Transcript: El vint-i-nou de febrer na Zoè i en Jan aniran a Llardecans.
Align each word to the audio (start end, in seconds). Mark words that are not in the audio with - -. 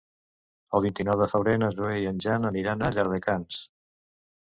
El 0.77 0.81
vint-i-nou 0.85 1.19
de 1.25 1.27
febrer 1.35 1.55
na 1.65 1.71
Zoè 1.77 2.01
i 2.01 2.09
en 2.15 2.25
Jan 2.27 2.51
aniran 2.53 2.83
a 2.89 2.93
Llardecans. 2.99 3.65